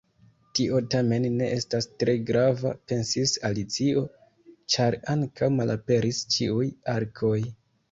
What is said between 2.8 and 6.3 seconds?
pensis Alicio, "ĉar ankaŭ malaperis